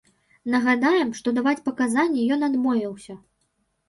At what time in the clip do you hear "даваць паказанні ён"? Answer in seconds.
1.37-2.47